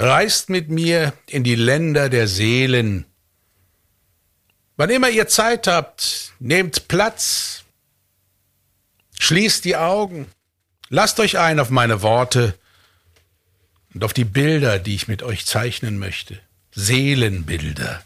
[0.00, 3.04] Reist mit mir in die Länder der Seelen.
[4.78, 7.64] Wann immer ihr Zeit habt, nehmt Platz,
[9.18, 10.26] schließt die Augen,
[10.88, 12.58] lasst euch ein auf meine Worte
[13.92, 16.40] und auf die Bilder, die ich mit euch zeichnen möchte.
[16.72, 18.02] Seelenbilder.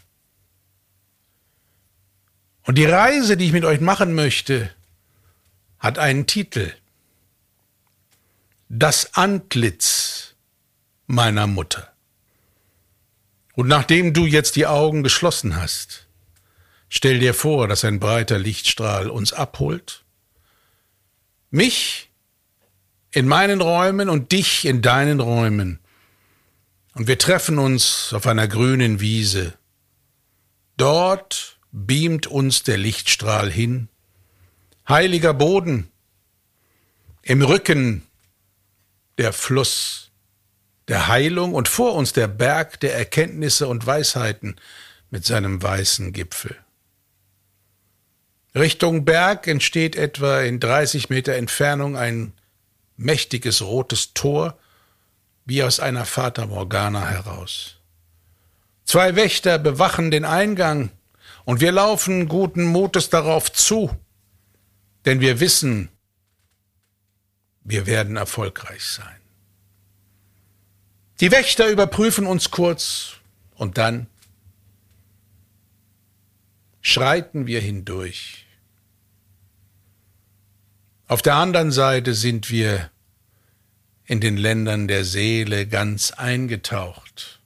[2.63, 4.69] Und die Reise, die ich mit euch machen möchte,
[5.79, 6.73] hat einen Titel.
[8.67, 10.14] Das Antlitz
[11.07, 11.91] meiner Mutter.
[13.53, 16.07] Und nachdem du jetzt die Augen geschlossen hast,
[16.89, 20.03] stell dir vor, dass ein breiter Lichtstrahl uns abholt,
[21.49, 22.09] mich
[23.11, 25.79] in meinen Räumen und dich in deinen Räumen,
[26.95, 29.53] und wir treffen uns auf einer grünen Wiese.
[30.77, 33.89] Dort beamt uns der Lichtstrahl hin.
[34.87, 35.91] Heiliger Boden,
[37.21, 38.03] im Rücken
[39.17, 40.04] der Fluss
[40.87, 44.55] der Heilung und vor uns der Berg der Erkenntnisse und Weisheiten
[45.09, 46.55] mit seinem weißen Gipfel.
[48.53, 52.33] Richtung Berg entsteht etwa in 30 Meter Entfernung ein
[52.95, 54.57] mächtiges rotes Tor,
[55.45, 57.77] wie aus einer Fata Morgana heraus.
[58.85, 60.91] Zwei Wächter bewachen den Eingang,
[61.43, 63.95] und wir laufen guten Mutes darauf zu,
[65.05, 65.89] denn wir wissen,
[67.63, 69.24] wir werden erfolgreich sein.
[71.21, 73.13] Die Wächter überprüfen uns kurz
[73.55, 74.07] und dann
[76.81, 78.45] schreiten wir hindurch.
[81.07, 82.91] Auf der anderen Seite sind wir
[84.05, 87.39] in den Ländern der Seele ganz eingetaucht.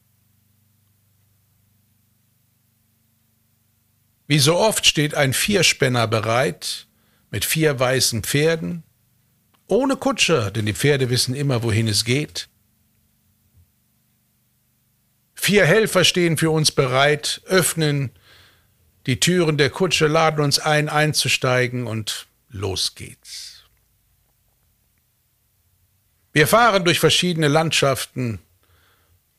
[4.28, 6.88] Wie so oft steht ein Vierspänner bereit
[7.30, 8.84] mit vier weißen Pferden,
[9.68, 12.50] ohne Kutscher, denn die Pferde wissen immer, wohin es geht.
[15.42, 18.12] Vier Helfer stehen für uns bereit, öffnen
[19.06, 23.64] die Türen der Kutsche, laden uns ein, einzusteigen und los geht's.
[26.34, 28.40] Wir fahren durch verschiedene Landschaften,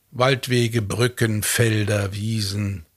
[0.09, 2.87] Waldwege, Brücken, Felder, Wiesen,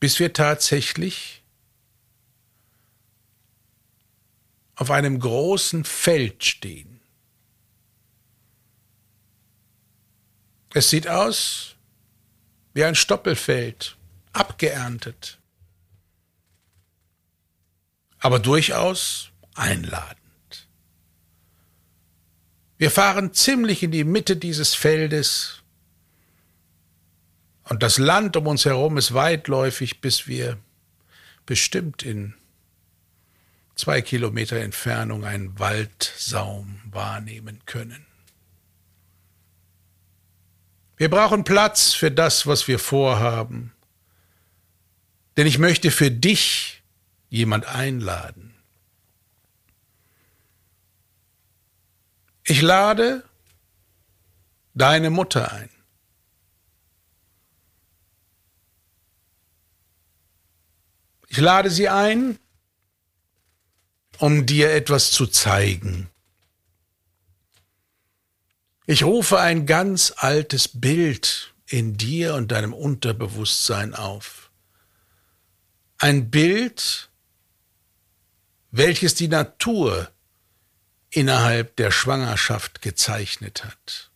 [0.00, 1.42] bis wir tatsächlich
[4.76, 6.93] auf einem großen Feld stehen.
[10.74, 11.76] Es sieht aus
[12.74, 13.96] wie ein Stoppelfeld,
[14.32, 15.38] abgeerntet,
[18.18, 20.18] aber durchaus einladend.
[22.76, 25.62] Wir fahren ziemlich in die Mitte dieses Feldes
[27.68, 30.58] und das Land um uns herum ist weitläufig, bis wir
[31.46, 32.34] bestimmt in
[33.76, 38.06] zwei Kilometer Entfernung einen Waldsaum wahrnehmen können.
[40.96, 43.72] Wir brauchen Platz für das, was wir vorhaben,
[45.36, 46.82] denn ich möchte für dich
[47.28, 48.54] jemand einladen.
[52.44, 53.24] Ich lade
[54.74, 55.70] deine Mutter ein.
[61.28, 62.38] Ich lade sie ein,
[64.18, 66.08] um dir etwas zu zeigen.
[68.86, 74.50] Ich rufe ein ganz altes Bild in dir und deinem Unterbewusstsein auf.
[75.96, 77.08] Ein Bild,
[78.70, 80.10] welches die Natur
[81.08, 84.10] innerhalb der Schwangerschaft gezeichnet hat.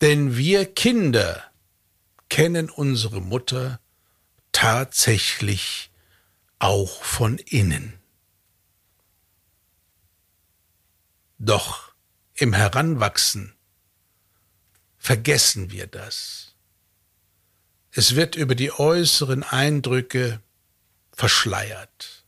[0.00, 1.50] Denn wir Kinder
[2.28, 3.80] kennen unsere Mutter
[4.52, 5.90] tatsächlich
[6.60, 7.98] auch von innen.
[11.38, 11.79] Doch
[12.40, 13.54] im Heranwachsen
[14.96, 16.54] vergessen wir das.
[17.92, 20.40] Es wird über die äußeren Eindrücke
[21.12, 22.24] verschleiert.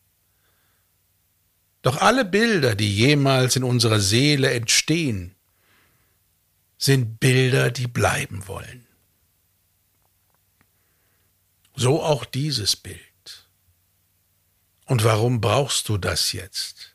[1.81, 5.35] Doch alle Bilder, die jemals in unserer Seele entstehen,
[6.77, 8.87] sind Bilder, die bleiben wollen.
[11.75, 13.01] So auch dieses Bild.
[14.85, 16.92] Und warum brauchst du das jetzt?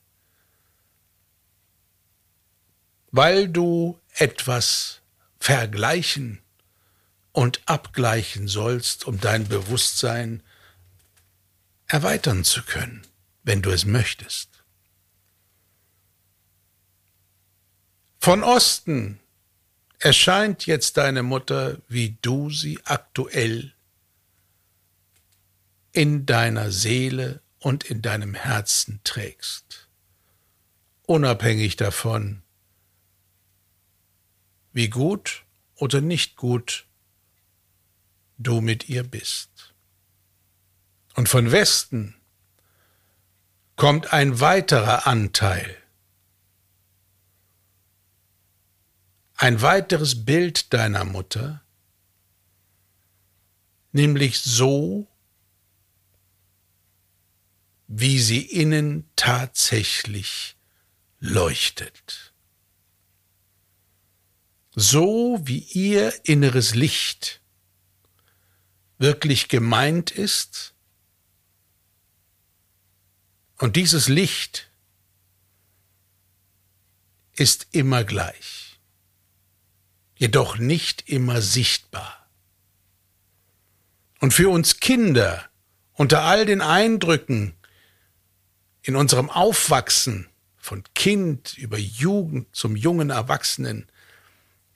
[3.12, 5.01] Weil du etwas
[5.39, 6.39] vergleichen
[7.31, 10.44] und abgleichen sollst, um dein Bewusstsein
[11.88, 13.06] erweitern zu können,
[13.44, 14.50] wenn du es möchtest.
[18.19, 19.19] Von Osten
[20.00, 23.74] erscheint jetzt deine Mutter, wie du sie aktuell
[25.92, 29.88] in deiner Seele und in deinem Herzen trägst,
[31.06, 32.44] unabhängig davon,
[34.77, 35.44] wie gut
[35.74, 36.85] oder nicht gut
[38.38, 39.74] du mit ihr bist.
[41.15, 42.13] Und von Westen
[43.75, 45.75] kommt ein weiterer Anteil,
[49.33, 51.63] ein weiteres Bild deiner Mutter,
[53.94, 55.07] nämlich so,
[57.88, 60.56] wie sie innen tatsächlich
[61.19, 62.26] leuchtet.
[64.79, 67.41] So wie ihr inneres Licht
[69.00, 70.75] wirklich gemeint ist
[73.57, 74.69] und dieses Licht
[77.33, 78.79] ist immer gleich,
[80.15, 82.30] jedoch nicht immer sichtbar.
[84.19, 85.50] Und für uns Kinder
[85.94, 87.56] unter all den Eindrücken
[88.83, 93.89] in unserem Aufwachsen von Kind über Jugend zum jungen Erwachsenen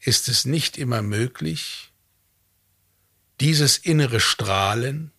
[0.01, 1.92] ist es nicht immer möglich,
[3.39, 5.12] dieses innere Strahlen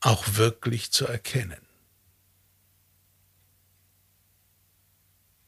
[0.00, 1.60] auch wirklich zu erkennen.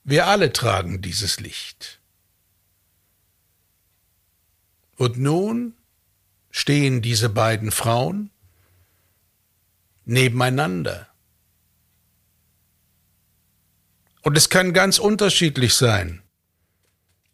[0.04, 2.00] Wir alle tragen dieses Licht.
[4.96, 5.74] Und nun
[6.50, 8.30] stehen diese beiden Frauen
[10.04, 11.08] nebeneinander.
[14.22, 16.22] Und es kann ganz unterschiedlich sein.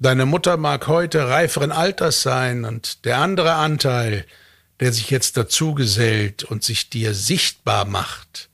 [0.00, 4.24] Deine Mutter mag heute reiferen Alters sein und der andere Anteil,
[4.78, 8.48] der sich jetzt dazugesellt und sich dir sichtbar macht,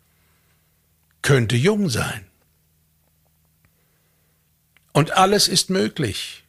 [1.20, 2.26] könnte jung sein.
[4.94, 6.44] Und alles ist möglich.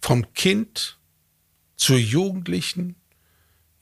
[0.00, 0.96] Vom Kind
[1.76, 2.96] zu Jugendlichen,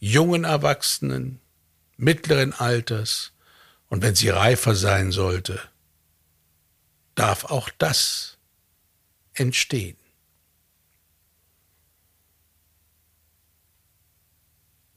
[0.00, 1.40] jungen Erwachsenen,
[1.96, 3.32] mittleren Alters
[3.88, 5.60] und wenn sie reifer sein sollte,
[7.14, 8.33] darf auch das
[9.34, 9.96] entstehen.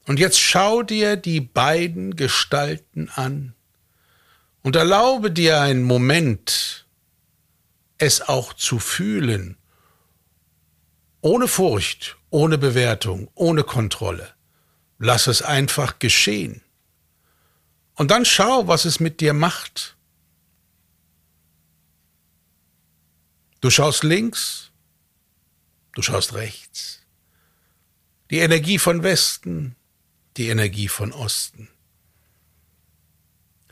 [0.06, 3.54] Und jetzt schau dir die beiden Gestalten an
[4.62, 6.86] und erlaube dir einen Moment,
[7.98, 9.58] es auch zu fühlen,
[11.20, 14.32] ohne Furcht, ohne Bewertung, ohne Kontrolle.
[14.98, 16.62] Lass es einfach geschehen.
[17.94, 19.97] Und dann schau, was es mit dir macht.
[23.60, 24.70] Du schaust links,
[25.92, 27.00] du schaust rechts.
[28.30, 29.74] Die Energie von Westen,
[30.36, 31.68] die Energie von Osten.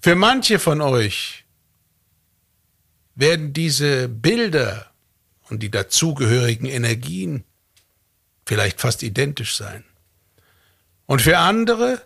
[0.03, 1.45] Für manche von euch
[3.15, 4.93] werden diese Bilder
[5.49, 7.45] und die dazugehörigen Energien
[8.45, 9.85] vielleicht fast identisch sein.
[11.07, 12.03] Und für andere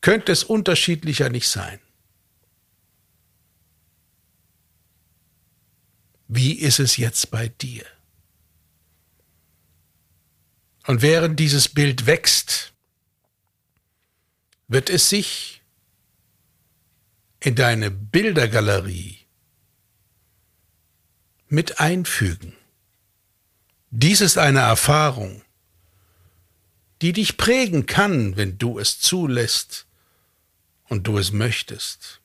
[0.00, 1.80] könnte es unterschiedlicher nicht sein.
[6.34, 7.84] Wie ist es jetzt bei dir?
[10.86, 12.72] Und während dieses Bild wächst,
[14.66, 15.60] wird es sich
[17.38, 19.18] in deine Bildergalerie
[21.48, 22.56] mit einfügen.
[23.90, 25.42] Dies ist eine Erfahrung,
[27.02, 29.86] die dich prägen kann, wenn du es zulässt
[30.84, 32.21] und du es möchtest.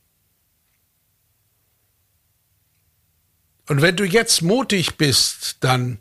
[3.68, 6.00] Und wenn du jetzt mutig bist, dann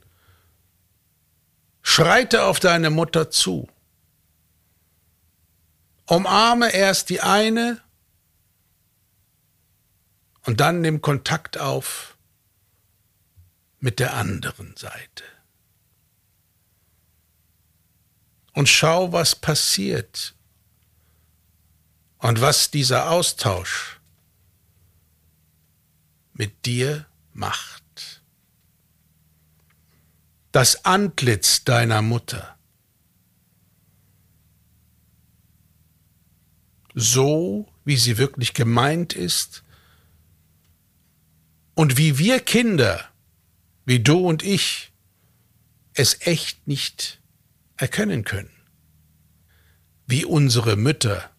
[1.82, 3.68] schreite auf deine Mutter zu.
[6.06, 7.80] Umarme erst die eine
[10.44, 12.16] und dann nimm Kontakt auf
[13.80, 15.24] mit der anderen Seite.
[18.52, 20.34] Und schau, was passiert
[22.18, 24.00] und was dieser Austausch
[26.32, 28.22] mit dir macht.
[30.52, 32.56] Das Antlitz deiner Mutter.
[36.94, 39.62] So, wie sie wirklich gemeint ist,
[41.76, 43.06] und wie wir Kinder,
[43.84, 44.92] wie du und ich,
[45.92, 47.20] es echt nicht
[47.76, 48.50] erkennen können,
[50.06, 51.30] wie unsere Mütter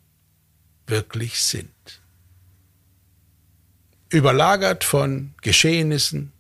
[0.86, 1.72] wirklich sind.
[4.10, 6.32] Überlagert von Geschehnissen,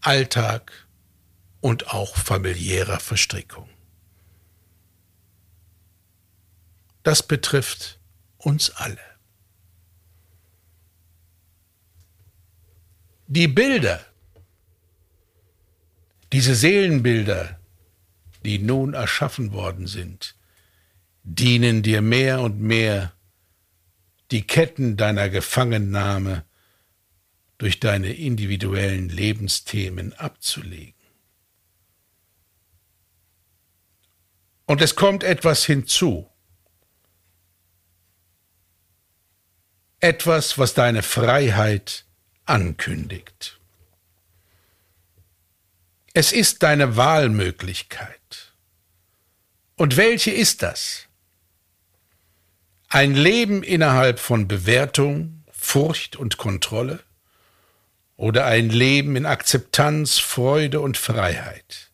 [0.00, 0.72] Alltag
[1.60, 3.68] und auch familiärer Verstrickung.
[7.02, 7.98] Das betrifft
[8.38, 8.98] uns alle.
[13.26, 14.04] Die Bilder,
[16.32, 17.58] diese Seelenbilder,
[18.44, 20.36] die nun erschaffen worden sind,
[21.22, 23.12] dienen dir mehr und mehr,
[24.30, 26.44] die Ketten deiner Gefangennahme
[27.58, 30.94] durch deine individuellen Lebensthemen abzulegen.
[34.66, 36.30] Und es kommt etwas hinzu.
[40.00, 42.04] Etwas, was deine Freiheit
[42.44, 43.58] ankündigt.
[46.14, 48.52] Es ist deine Wahlmöglichkeit.
[49.74, 51.06] Und welche ist das?
[52.88, 57.02] Ein Leben innerhalb von Bewertung, Furcht und Kontrolle
[58.18, 61.90] oder ein Leben in Akzeptanz, Freude und Freiheit.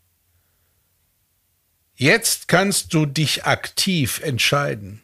[1.94, 5.02] Jetzt kannst du dich aktiv entscheiden.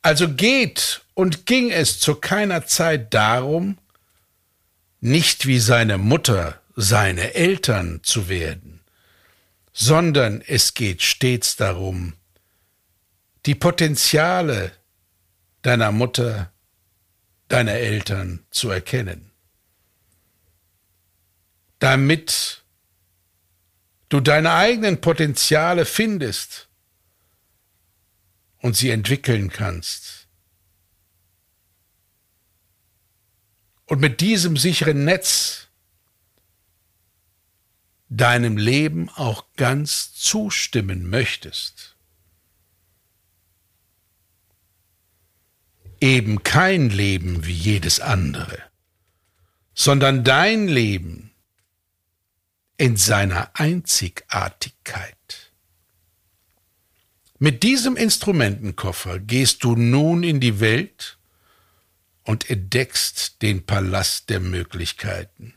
[0.00, 3.78] Also geht und ging es zu keiner Zeit darum,
[5.00, 8.80] nicht wie seine Mutter seine Eltern zu werden,
[9.72, 12.14] sondern es geht stets darum,
[13.46, 14.72] die Potenziale
[15.62, 16.52] deiner Mutter,
[17.48, 19.30] deiner Eltern zu erkennen,
[21.78, 22.64] damit
[24.08, 26.68] du deine eigenen Potenziale findest
[28.58, 30.28] und sie entwickeln kannst.
[33.86, 35.68] Und mit diesem sicheren Netz
[38.08, 41.95] deinem Leben auch ganz zustimmen möchtest.
[46.00, 48.62] Eben kein Leben wie jedes andere,
[49.74, 51.30] sondern dein Leben
[52.76, 55.52] in seiner Einzigartigkeit.
[57.38, 61.18] Mit diesem Instrumentenkoffer gehst du nun in die Welt
[62.24, 65.54] und entdeckst den Palast der Möglichkeiten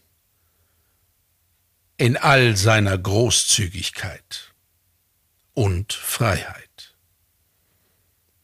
[1.97, 4.53] in all seiner Großzügigkeit
[5.53, 6.68] und Freiheit.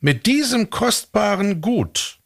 [0.06, 2.20] Mit diesem kostbaren Gut,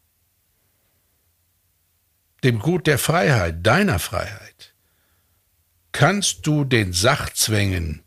[2.43, 4.73] dem Gut der Freiheit, deiner Freiheit,
[5.93, 8.03] kannst du den Sachzwängen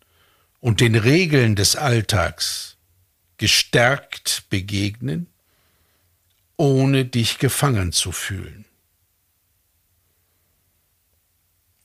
[0.61, 2.77] und den Regeln des Alltags
[3.39, 5.27] gestärkt begegnen,
[6.59, 8.67] ohne dich gefangen zu fühlen.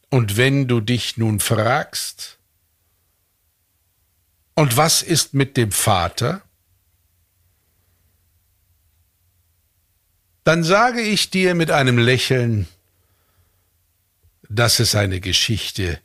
[0.10, 2.38] Und wenn du dich nun fragst,
[4.56, 6.42] und was ist mit dem Vater?
[10.48, 12.70] Dann sage ich dir mit einem Lächeln,
[14.48, 16.00] das ist eine Geschichte,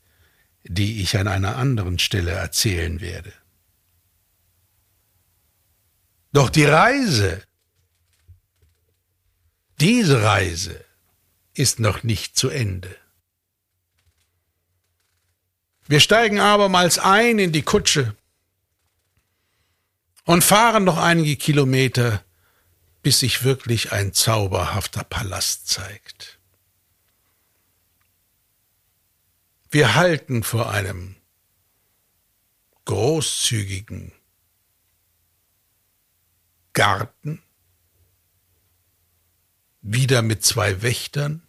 [0.64, 3.32] die ich an einer anderen Stelle erzählen werde.
[6.32, 7.44] Doch die Reise,
[9.78, 10.84] diese Reise
[11.54, 12.96] ist noch nicht zu Ende.
[15.86, 18.16] Wir steigen abermals ein in die Kutsche
[20.24, 22.24] und fahren noch einige Kilometer,
[23.02, 26.38] bis sich wirklich ein zauberhafter Palast zeigt.
[29.70, 31.16] Wir halten vor einem
[32.84, 34.12] großzügigen
[36.74, 37.42] Garten,
[39.80, 41.42] wieder mit zwei Wächtern.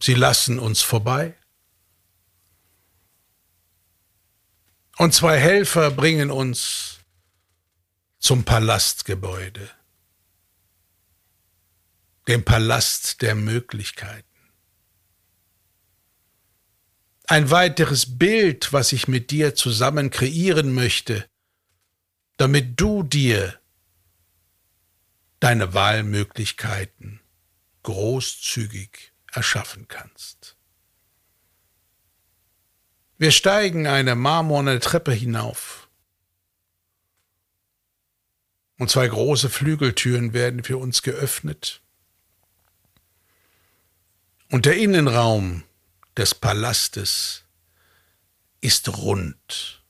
[0.00, 1.34] Sie lassen uns vorbei.
[4.96, 6.99] Und zwei Helfer bringen uns
[8.20, 9.68] zum Palastgebäude,
[12.28, 14.28] dem Palast der Möglichkeiten.
[17.24, 21.26] Ein weiteres Bild, was ich mit dir zusammen kreieren möchte,
[22.36, 23.58] damit du dir
[25.40, 27.20] deine Wahlmöglichkeiten
[27.82, 30.56] großzügig erschaffen kannst.
[33.16, 35.79] Wir steigen eine marmorne Treppe hinauf.
[38.80, 41.82] Und zwei große Flügeltüren werden für uns geöffnet.
[44.48, 45.64] Und der Innenraum
[46.16, 47.44] des Palastes
[48.62, 49.84] ist rund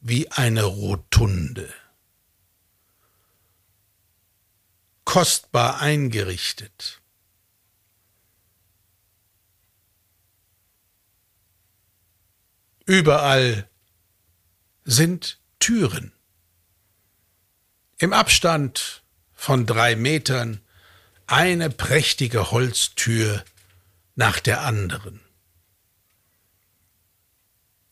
[0.00, 1.70] wie eine Rotunde,
[5.04, 7.02] kostbar eingerichtet.
[12.86, 13.68] Überall
[14.84, 16.17] sind Türen.
[17.98, 19.02] Im Abstand
[19.34, 20.60] von drei Metern
[21.26, 23.44] eine prächtige Holztür
[24.14, 25.20] nach der anderen.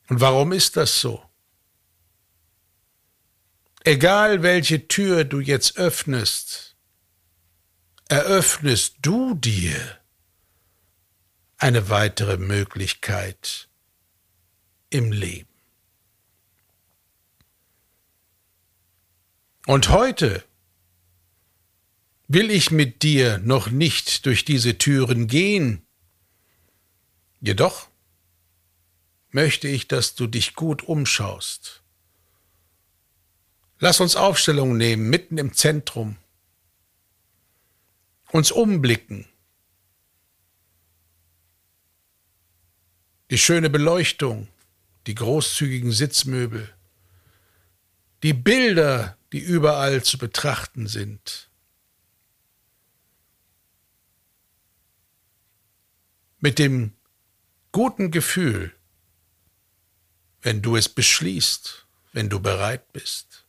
[0.08, 1.28] Und warum ist das so?
[3.82, 6.76] Egal welche Tür du jetzt öffnest,
[8.08, 10.00] eröffnest du dir
[11.58, 13.68] eine weitere Möglichkeit
[14.90, 15.55] im Leben.
[19.66, 20.42] Und heute
[22.28, 25.86] Will ich mit dir noch nicht durch diese Türen gehen?
[27.40, 27.88] Jedoch
[29.30, 31.82] möchte ich, dass du dich gut umschaust.
[33.78, 36.16] Lass uns Aufstellung nehmen, mitten im Zentrum.
[38.32, 39.26] Uns umblicken.
[43.30, 44.48] Die schöne Beleuchtung,
[45.06, 46.72] die großzügigen Sitzmöbel,
[48.24, 51.50] die Bilder, die überall zu betrachten sind.
[56.38, 56.92] Mit dem
[57.72, 58.74] guten Gefühl,
[60.42, 63.44] wenn du es beschließt, wenn du bereit bist,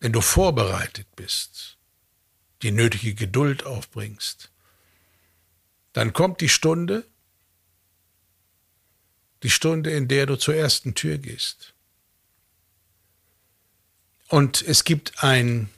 [0.00, 1.78] wenn du vorbereitet bist,
[2.62, 4.52] die nötige Geduld aufbringst,
[5.94, 7.06] dann kommt die Stunde,
[9.42, 11.73] die Stunde, in der du zur ersten Tür gehst.
[14.28, 15.68] Und es gibt ein,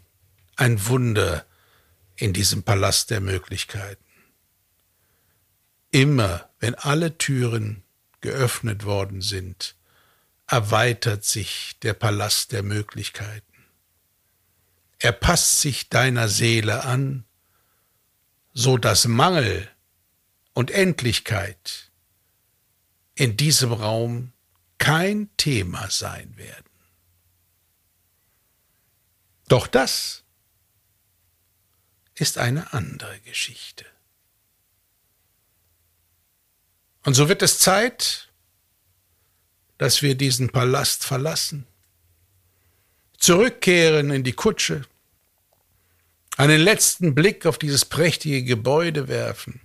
[0.56, 1.44] ein Wunder
[2.16, 4.04] in diesem Palast der Möglichkeiten.
[5.90, 7.82] Immer, wenn alle Türen
[8.20, 9.76] geöffnet worden sind,
[10.46, 13.46] erweitert sich der Palast der Möglichkeiten.
[14.98, 17.24] Er passt sich deiner Seele an,
[18.52, 19.68] so dass Mangel
[20.54, 21.90] und Endlichkeit
[23.14, 24.32] in diesem Raum
[24.78, 26.75] kein Thema sein werden.
[29.48, 30.24] Doch das
[32.14, 33.84] ist eine andere Geschichte.
[37.04, 38.28] Und so wird es Zeit,
[39.78, 41.66] dass wir diesen Palast verlassen,
[43.18, 44.84] zurückkehren in die Kutsche,
[46.36, 49.60] einen letzten Blick auf dieses prächtige Gebäude werfen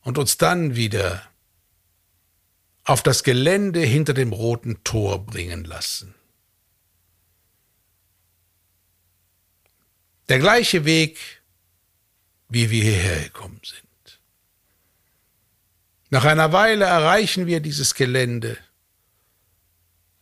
[0.00, 1.28] und uns dann wieder
[2.84, 6.14] auf das Gelände hinter dem roten Tor bringen lassen.
[10.30, 11.18] Der gleiche Weg,
[12.48, 14.20] wie wir hierher gekommen sind.
[16.08, 18.56] Nach einer Weile erreichen wir dieses Gelände,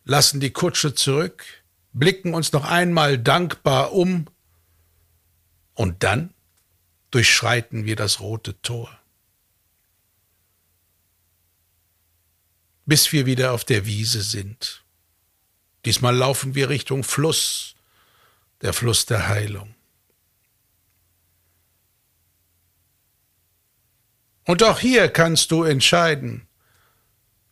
[0.03, 1.45] lassen die Kutsche zurück,
[1.93, 4.25] blicken uns noch einmal dankbar um
[5.75, 6.33] und dann
[7.11, 8.99] durchschreiten wir das rote Tor.
[12.89, 14.83] bis wir wieder auf der Wiese sind.
[15.85, 17.75] Diesmal laufen wir Richtung Fluss,
[18.63, 19.75] der Fluss der Heilung.
[24.49, 26.47] Und auch hier kannst du entscheiden,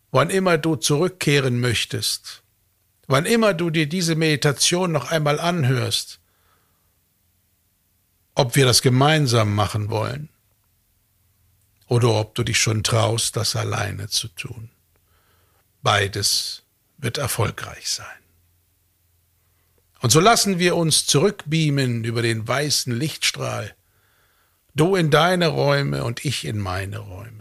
[0.09, 2.41] wann immer du zurückkehren möchtest,
[3.05, 6.19] wann immer du dir diese Meditation noch einmal anhörst,
[8.33, 10.29] ob wir das gemeinsam machen wollen
[11.85, 14.71] oder ob du dich schon traust, das alleine zu tun.
[15.83, 16.63] Beides
[16.97, 18.23] wird erfolgreich sein.
[20.01, 23.76] Und so lassen wir uns zurückbeamen über den weißen Lichtstrahl,
[24.77, 27.36] du in deine Räume und ich in meine Räume.